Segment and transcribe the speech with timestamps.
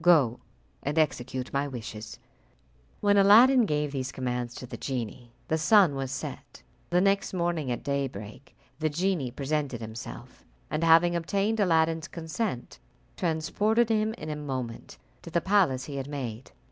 [0.01, 0.39] Go
[0.81, 2.17] and execute my wishes."
[3.01, 6.63] When Aladdin gave these commands to the genie, the sun was set.
[6.89, 12.79] The next morning at daybreak the genie presented himself, and, having obtained Aladdin's consent,
[13.15, 16.49] transported him in a moment to the palace he had made.